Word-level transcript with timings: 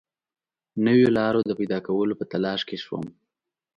نویو 0.85 1.09
لارو 1.17 1.39
د 1.45 1.51
پیدا 1.59 1.79
کولو 1.87 2.13
په 2.19 2.25
تلاښ 2.31 2.61
کې 2.69 2.77
شوم. 2.83 3.03